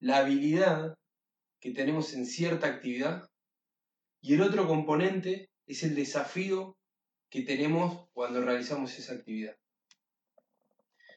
[0.00, 0.94] la habilidad
[1.60, 3.28] que tenemos en cierta actividad
[4.20, 6.76] y el otro componente es el desafío
[7.30, 9.56] que tenemos cuando realizamos esa actividad.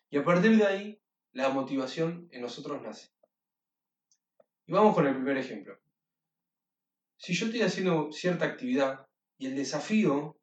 [0.09, 3.09] Y a partir de ahí, la motivación en nosotros nace.
[4.65, 5.79] Y vamos con el primer ejemplo.
[7.17, 9.05] Si yo estoy haciendo cierta actividad
[9.37, 10.37] y el desafío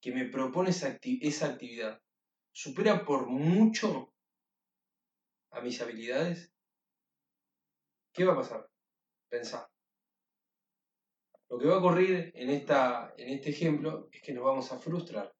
[0.00, 0.88] que me propone esa,
[1.46, 2.00] actividad
[2.52, 4.14] supera por mucho
[5.50, 6.51] a mis habilidades,
[8.12, 8.68] ¿qué va a pasar?
[9.28, 9.68] Pensá.
[11.48, 14.78] Lo que va a ocurrir en, esta, en este ejemplo es que nos vamos a
[14.78, 15.34] frustrar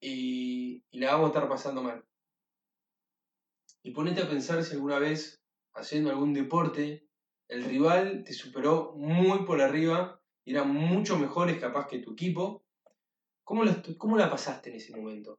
[0.00, 2.04] y, la vamos a estar pasando mal.
[3.82, 5.40] Y ponete a pensar si alguna vez,
[5.74, 7.06] haciendo algún deporte,
[7.48, 12.64] el rival te superó muy por arriba y eran mucho mejores capaz que tu equipo.
[13.44, 15.38] ¿Cómo la, ¿Cómo la pasaste en ese momento?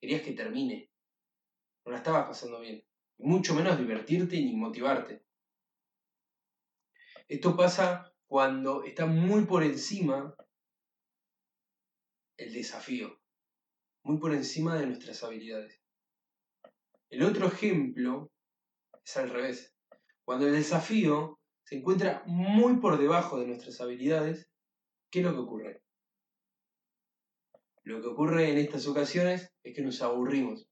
[0.00, 0.90] Querías que termine.
[1.84, 2.82] No la estabas pasando bien.
[3.18, 5.24] Mucho menos divertirte ni motivarte.
[7.28, 10.34] Esto pasa cuando está muy por encima
[12.36, 13.20] el desafío,
[14.02, 15.80] muy por encima de nuestras habilidades.
[17.10, 18.32] El otro ejemplo
[19.04, 19.74] es al revés.
[20.24, 24.50] Cuando el desafío se encuentra muy por debajo de nuestras habilidades,
[25.10, 25.82] ¿qué es lo que ocurre?
[27.84, 30.68] Lo que ocurre en estas ocasiones es que nos aburrimos.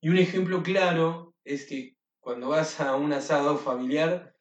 [0.00, 4.36] Y un ejemplo claro es que cuando vas a un asado familiar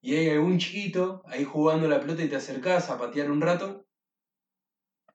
[0.00, 3.86] y hay algún chiquito ahí jugando la pelota y te acercás a patear un rato,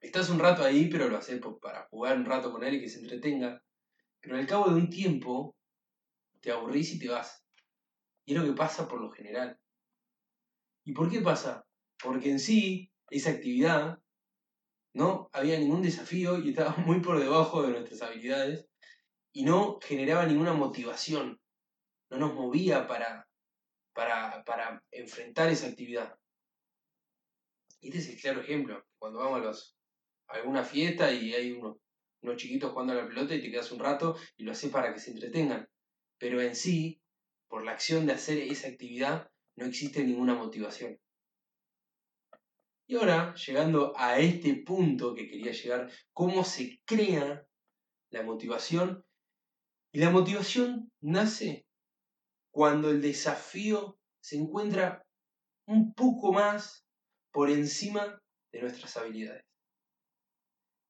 [0.02, 2.90] estás un rato ahí, pero lo haces para jugar un rato con él y que
[2.90, 3.64] se entretenga.
[4.20, 5.56] Pero al cabo de un tiempo
[6.42, 7.44] te aburrís y te vas.
[8.26, 9.58] Y es lo que pasa por lo general.
[10.84, 11.66] ¿Y por qué pasa?
[12.04, 14.00] Porque en sí, esa actividad,
[14.94, 18.68] no había ningún desafío y estaba muy por debajo de nuestras habilidades
[19.36, 21.42] y no generaba ninguna motivación.
[22.10, 23.28] No nos movía para,
[23.94, 26.18] para, para enfrentar esa actividad.
[27.82, 28.86] Y este es el claro ejemplo.
[28.98, 29.76] Cuando vamos
[30.30, 31.78] a, alguna fiesta y hay unos,
[32.22, 34.94] unos chiquitos jugando a la pelota y te quedas un rato y lo haces para
[34.94, 35.68] que se entretengan.
[36.18, 37.02] Pero en sí,
[37.50, 40.98] por la acción de hacer esa actividad no existe ninguna motivación.
[42.88, 47.46] Y ahora, llegando a este punto que quería llegar, ¿cómo se crea
[48.12, 49.05] la motivación?
[49.96, 51.66] Y la motivación nace
[52.52, 55.06] cuando el desafío se encuentra
[55.70, 56.86] un poco más
[57.32, 59.46] por encima de nuestras habilidades.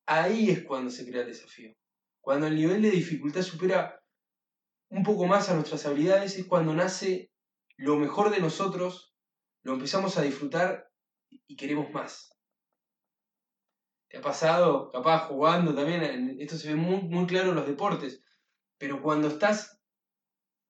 [0.08, 1.72] Ahí es cuando se crea el desafío.
[2.20, 4.04] Cuando el nivel de dificultad supera
[4.90, 7.30] un poco más a nuestras habilidades es cuando nace
[7.78, 9.14] lo mejor de nosotros,
[9.62, 10.90] lo empezamos a disfrutar
[11.30, 12.36] y queremos más.
[14.10, 16.38] ¿Te ha pasado, capaz, jugando también?
[16.40, 18.24] Esto se ve muy, muy claro en los deportes,
[18.78, 19.80] pero cuando estás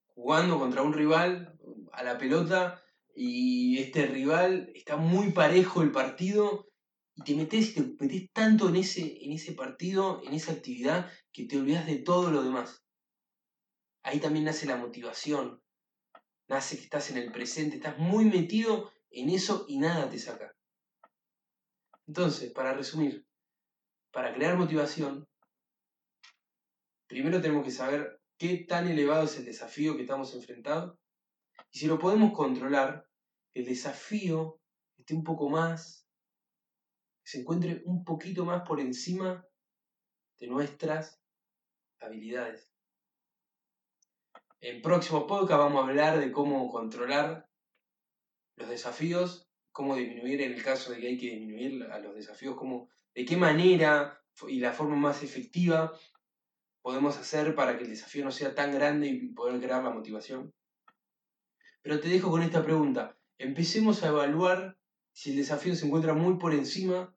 [0.07, 1.57] jugando contra un rival
[1.91, 2.81] a la pelota
[3.15, 6.67] y este rival está muy parejo el partido
[7.15, 11.45] y te metes, te metes tanto en ese, en ese partido, en esa actividad, que
[11.45, 12.83] te olvidas de todo lo demás.
[14.03, 15.61] Ahí también nace la motivación,
[16.47, 20.53] nace que estás en el presente, estás muy metido en eso y nada te saca.
[22.05, 23.25] Entonces, para resumir,
[24.11, 25.27] para crear motivación,
[27.07, 30.99] primero tenemos que saber qué tan elevado es el desafío que estamos enfrentando
[31.71, 33.07] y si lo podemos controlar,
[33.53, 34.61] el desafío
[34.97, 36.07] esté un poco más,
[37.23, 39.45] se encuentre un poquito más por encima
[40.39, 41.21] de nuestras
[41.99, 42.71] habilidades.
[44.61, 47.49] En próximo podcast vamos a hablar de cómo controlar
[48.57, 52.55] los desafíos, cómo disminuir en el caso de que hay que disminuir a los desafíos,
[52.55, 55.97] cómo, de qué manera y la forma más efectiva
[56.85, 60.53] podemos hacer para que el desafío no sea tan grande y poder crear la motivación.
[61.81, 63.17] Pero te dejo con esta pregunta.
[63.39, 64.77] Empecemos a evaluar
[65.11, 67.11] si el desafío se encuentra muy por encima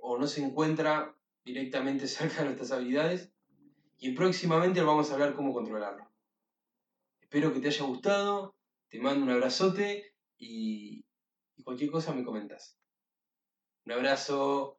[0.00, 3.32] o no se encuentra directamente cerca de nuestras habilidades
[3.98, 6.08] y próximamente vamos a hablar cómo controlarlo.
[7.20, 8.54] Espero que te haya gustado,
[8.88, 11.04] te mando un abrazote y,
[11.56, 12.78] y cualquier cosa me comentas.
[13.84, 14.78] Un abrazo.